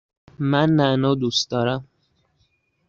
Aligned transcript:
من 0.39 0.69
نعنا 0.75 1.15
دوست 1.15 1.51
دارم. 1.51 1.87